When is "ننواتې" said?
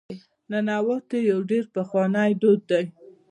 0.51-1.19